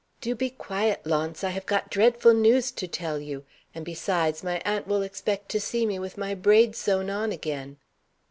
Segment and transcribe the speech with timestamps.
[0.19, 1.43] "Do be quiet, Launce!
[1.43, 3.45] I have got dreadful news to tell you.
[3.75, 7.77] And, besides, my aunt will expect to see me with my braid sewn on again."